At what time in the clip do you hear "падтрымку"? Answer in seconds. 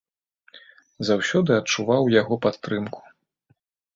2.45-3.01